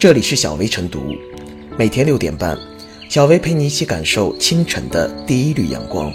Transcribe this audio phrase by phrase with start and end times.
[0.00, 1.14] 这里是小薇晨读，
[1.76, 2.56] 每天六点半，
[3.10, 6.10] 小薇陪你一起感受清晨的第一缕阳光。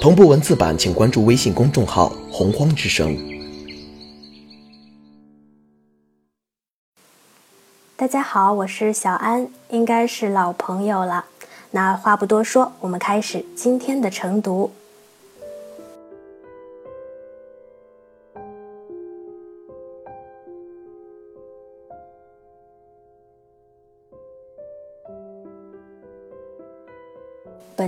[0.00, 3.18] 同步文字版，请关注微信公众号“洪荒之声”。
[7.96, 11.24] 大家好，我是小安，应该是老朋友了。
[11.72, 14.70] 那话不多说，我们开始今天的晨读。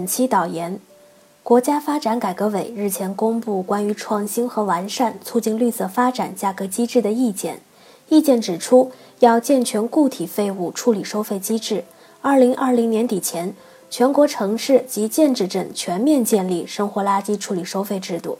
[0.00, 0.80] 本期导言：
[1.42, 7.60] 国家发展改革委日前公布关于创新和完善促进绿色发展价格机制的意见。
[8.08, 11.84] 意见指出，要健全固体废物处理收费机制，
[12.22, 13.54] 二零二零年底前，
[13.90, 18.38] 全国城市及建制镇全面建立生活垃圾处理收费制度，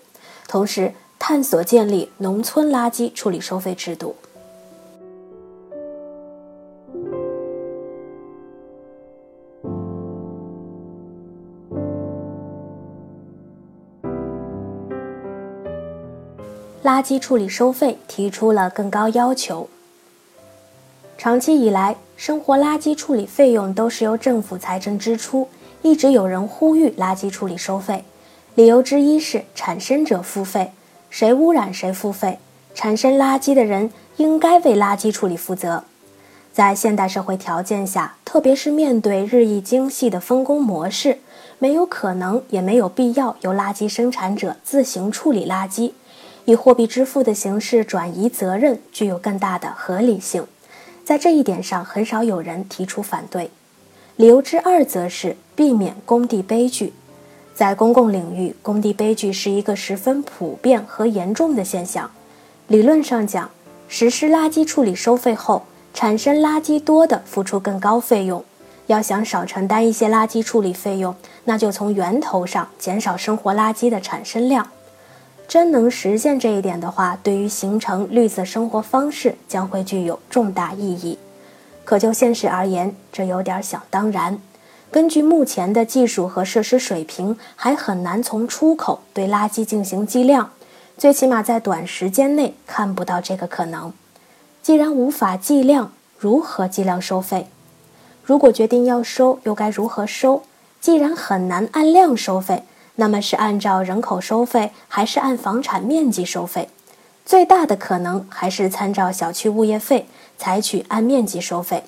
[0.49, 4.17] 同时探索建立农村垃圾处理收费制度。
[16.91, 19.69] 垃圾处理收费提出了更高要求。
[21.17, 25.47] 长期以来，生活垃圾处理费用都是由政府财政支出，
[25.83, 28.05] 一直有人呼吁垃圾处理收费。
[28.57, 30.73] 理由之一是产生者付费，
[31.09, 32.41] 谁污染谁付费，
[32.75, 35.85] 产生垃圾的人应该为垃圾处理负责。
[36.53, 41.19] 在现代社会条件下，特别是面对日益精细的分工模式，
[41.61, 45.93] 没有可能也没有必要由垃圾生产者自行处理垃圾。
[46.45, 50.47] 以货币支付的形式转移责任，具有更大的合理性。
[51.05, 53.51] 在这一点上，很少有人提出反对。
[54.17, 56.93] 理由之二，则是避免工地悲剧。
[57.55, 62.11] 在公共领域，工地悲剧是一个十分普遍和严重的现象。
[62.69, 63.51] 理论上讲，
[63.89, 68.45] 实施垃圾处理收费后，产生垃圾多的付出更高费用。
[68.87, 71.15] 要想少承担一些垃圾处理费用，
[71.45, 74.69] 那就从源头上减少生活垃圾的产生量。
[75.51, 81.19] 真能实现这一点的话，对于形成绿色生活方式将会具有重大意义。
[81.85, 84.39] 可就现实而言，这有点想当然。
[84.93, 90.51] 根据目前的技术和设施水平，还很难从出口对垃圾进行计量，
[90.97, 93.93] 最起码在短时间内看不到这个可能。
[94.63, 97.49] 既然无法计量，如何计量收费？
[98.23, 100.45] 如果决定要收，又该如何收？
[100.81, 102.63] 既然很难按量收费。
[103.01, 106.69] 那么是按照人口收费，还是按房产面积收费？
[107.25, 110.07] 最大的可能还是参照小区物业费，
[110.37, 111.85] 采取按面积收费。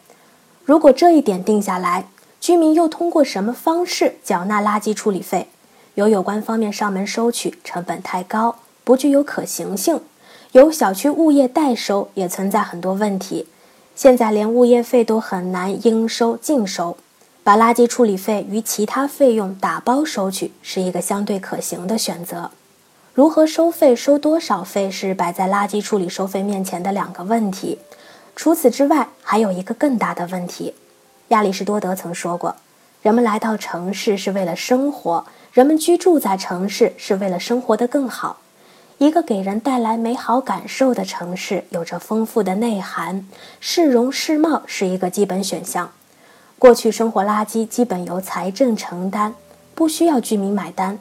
[0.65, 2.07] 如果这一点定下来，
[2.41, 5.49] 居民又通过什么方式缴纳垃圾处理费？
[5.97, 9.99] 由有关方面上门收取，成本太高，不具有可行性；
[10.53, 13.47] 由小区物业代收，也存在很多问题。
[13.95, 16.97] 现在连物业费都很难应收尽收。
[17.45, 22.53] 把垃圾处理费与其他费用打包收取是一个相对可行的选择。
[23.15, 27.79] 如何收费、收多少费是摆在垃圾处理收费面前的两个问题。
[28.37, 30.75] 除此之外，还有一个更大的问题。
[31.29, 32.57] 亚里士多德曾说过
[33.03, 38.39] ：“人们来到城市是为了生活，人们居住在城市是为了生活得更好。
[38.99, 43.27] 一个给人带来美好感受的城市，有着丰富的内涵，
[43.59, 45.91] 市容市貌是一个基本选项。”
[46.63, 49.35] 过去生活垃圾基本由财政承担，
[49.75, 50.97] 不需要居民买单。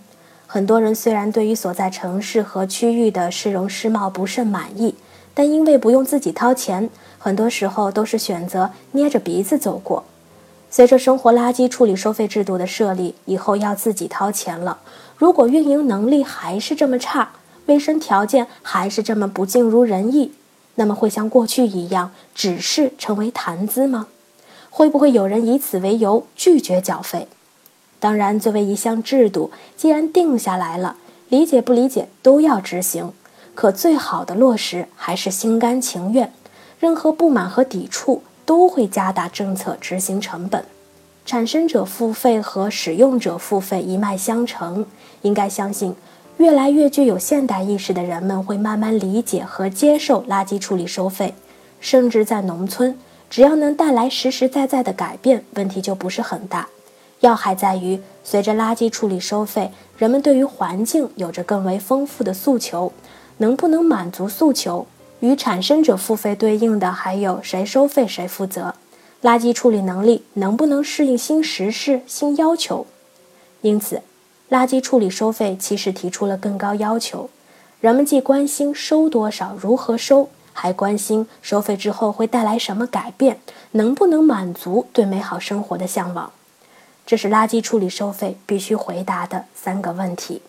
[0.48, 4.96] 很多人虽然对于所在城市和区域的市容市貌不甚满意，
[5.36, 6.90] 但因为不用自己掏钱，
[7.20, 10.04] 很多时候都是选择捏着鼻子走过。
[10.72, 14.80] 随着生活垃圾处理收费制度的设立，以后要自己掏钱了。
[15.16, 17.34] 如果运营能力还是这么差，
[17.68, 20.32] 卫生条件还是这么不尽如人意，
[20.74, 24.08] 那么会像过去一样，只是成为谈资吗？
[24.72, 27.28] 会不会有人以此为由拒绝缴费？
[28.00, 30.96] 当然，作为一项制度，既然定下来了，
[31.30, 33.12] 理解不理解都要执行。
[33.54, 36.34] 可最好的落实还是心甘情愿。
[36.80, 40.66] 任何不满和抵触都会加大政策执行成本。
[41.26, 44.88] 产生者付费和使用者付费一脉相承，
[45.22, 45.94] 应该相信，
[46.38, 51.35] 越来越具有现代意识的人们会慢慢理解和接受垃圾处理收费，
[51.79, 52.97] 甚至在农村。
[53.32, 56.68] 只要能带来实实在在的改变，问题就不是很大。
[57.22, 62.92] 要害在于，随着垃圾处理收费，人们对于环境有着更为丰富的诉求，
[63.38, 64.86] 能不能满足诉求，
[65.22, 68.76] 与产生者付费对应的还有谁收费谁负责，
[69.22, 72.86] 垃圾处理能力能不能适应新时事新要求。
[73.62, 74.02] 因此，
[74.50, 77.30] 垃圾处理收费其实提出了更高要求。
[77.80, 83.40] 人们既关心收多少、如何收，还关心收费之后会带来什么改变，
[83.72, 86.32] 能不能满足对美好生活的向往。
[87.06, 90.42] 这是垃圾处理收费必须回答的三个问题。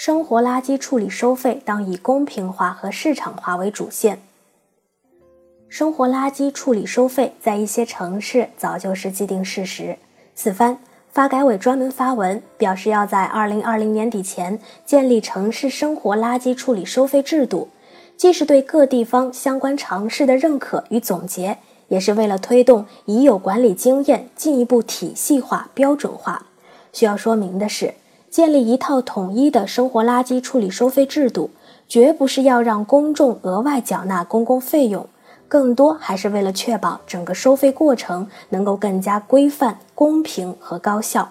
[0.00, 4.20] 生活垃圾处理收费当以公平化和市场化为主线。
[5.68, 9.98] 生活垃圾处理收费在一些城市早就是既定事实。
[10.36, 10.78] 此番
[11.10, 17.70] 发改委专门发文表示，要在二零二零年底前建立城市生活垃圾处理收费制度，
[18.16, 21.58] 既是对各地方相关尝试的认可与总结，
[21.88, 26.46] 也是为了推动已有管理经验进一步体系化、标准化。
[26.92, 27.94] 需要说明的是。
[28.30, 31.50] 建立一套统一的生活垃圾处理收费制度，
[31.88, 35.06] 绝不是要让公众额外缴纳公共费用，
[35.48, 41.30] 更多还是为了确保整个收费过程能够更加规范、公平和高效。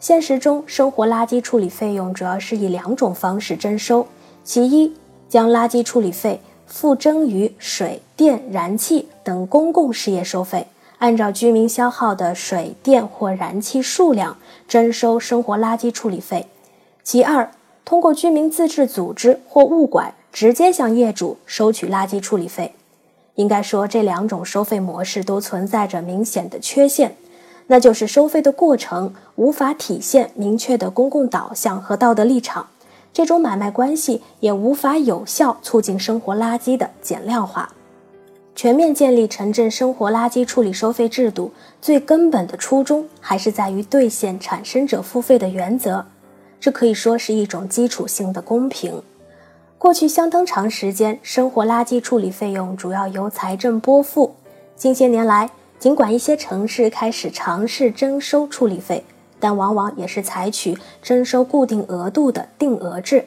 [0.00, 4.04] 现实中，生活垃圾处理费用主要是以两种方式征收：
[4.42, 4.92] 其一，
[5.28, 10.66] 将垃圾处理费附征于水电燃气等公共事业收费。
[11.02, 14.36] 按照居民消耗的水电或燃气数量
[14.68, 16.46] 征收生活垃圾处理费。
[17.02, 17.50] 其二，
[17.84, 22.76] 通过居民自治组织或物管直接向业主收取垃圾处理费。
[23.34, 27.16] 应该说，这两种收费模式都存在着明显的缺陷，
[27.66, 32.68] 那就是收费的过程无法体现明确的公共导向和道德立场，
[33.12, 37.72] 这种买卖关系也无法有效促进生活垃圾的减量化。
[38.54, 46.06] 全面建立城镇生活垃圾处理收费制度，最根本的初衷还是在于兑现产生者付费的原则。
[46.60, 49.02] 这可以说是一种基础性的公平。
[49.78, 54.36] 过去相当长时间，生活垃圾处理费用主要由财政拨付。
[54.76, 59.04] 近些年来，尽管一些城市开始尝试征收处理费，
[59.40, 63.24] 但往往也是采取征收固定额度的定额制，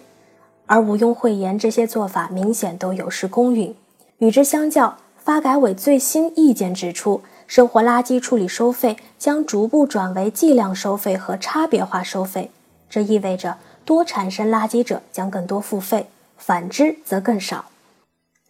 [0.65, 3.75] 而毋庸讳言，这些做法明显都有失公允。
[4.19, 4.95] 与之相较，
[5.25, 12.51] 发改委最新意见指出，生活垃圾处理收费将逐步转为计量收费和差别化收费，
[12.91, 17.65] 这意味着多产生垃圾者将更多付费，反之则更少。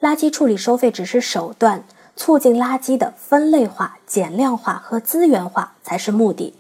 [0.01, 1.85] 垃圾处理收费只是手段，
[2.17, 6.53] 促进垃圾的分类化、减量化和资源化才是目的。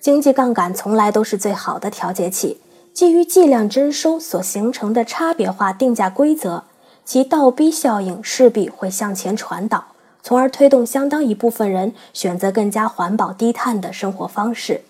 [0.00, 2.58] 经济杠杆从来都是最好的调节器，
[2.94, 6.64] 基于计量征收所形成的差别化定价规则。
[7.12, 9.86] 其倒逼效应势必会向前传导，
[10.22, 14.82] 从而推动相当一部分人选择更加环保低碳的生活方式。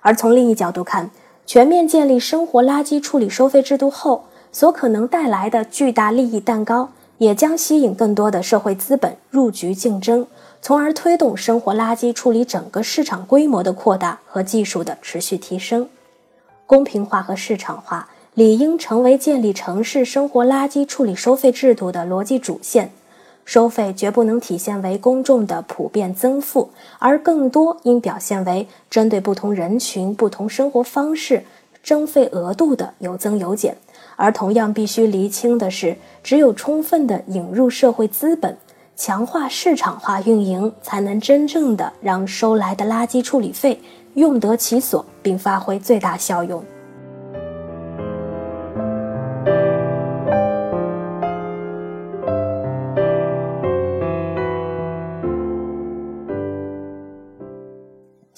[0.00, 1.10] 而从另一角度看，
[1.44, 10.28] 全面建立生活垃圾处理收费制度后，所可能带来的巨大利益蛋糕，也将吸引更多的社会资本入局竞争，
[10.62, 15.88] 从而推动生活垃圾处理整个市场规模的扩大和技术的持续提升。
[16.68, 18.08] 公平化和市场化。
[18.34, 22.90] 理应成为建立城市生活垃圾处理收费制度的逻辑主线，
[23.44, 31.44] 收费绝不能体现为公众的普遍增负，而更多应表现为针对不同人群、不同生活方式
[31.80, 33.76] 征费额度的有增有减。
[34.16, 38.56] 而同样必须厘清的是，只有充分的引入社会资本，
[38.96, 43.80] 强化市场化运营，才能真正的让收来的垃圾处理费
[44.14, 46.64] 用得其所，并发挥最大效用。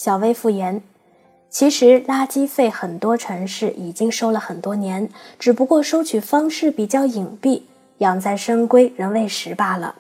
[0.07, 0.83] 小薇复言，
[1.51, 7.63] 其实垃圾费很多城市已经收了很多年，只不过收取方式比较隐蔽，
[7.99, 9.97] 养在深闺人未识罢了。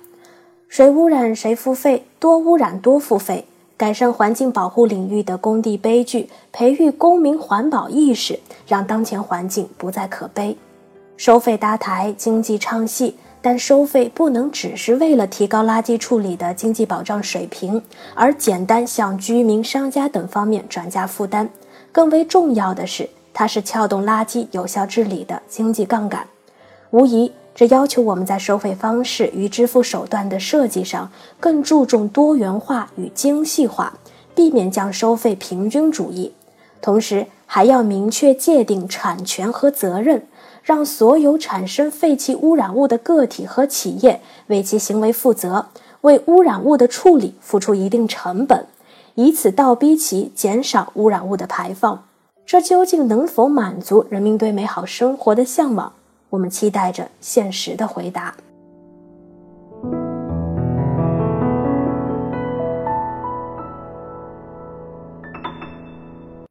[0.68, 3.46] 谁污染谁付费，多污染多付费。
[3.76, 10.56] 改善环境保护领域的工地悲剧，培育公民环保意识，让当前环境不再可悲。
[11.16, 13.16] 收费搭台，经济唱戏。
[13.46, 17.80] 但收费不能只是为了提高垃圾处理的经济保障水平，
[18.12, 21.48] 而简单向居民、商家等方面转嫁负担。
[21.92, 26.26] 更为重要的是，它是撬动垃圾有效治理的经济杠杆。
[26.90, 33.96] 无疑，这要求我们在收费方式与支付手段的设计上更注重多元化与精细化，
[34.34, 36.32] 避免将收费平均主义。
[36.82, 40.26] 同时，还要明确界定产权和责任。
[40.66, 45.66] 让所有产生废气污染物的个体和企业为其行为负责，
[46.00, 48.66] 为污染物的处理付出一定成本，
[49.14, 52.04] 以此倒逼其减少污染物的排放。
[52.44, 55.92] 这究竟能否满足人民对美好生活的向往？
[56.30, 58.34] 我们期待着现实的回答。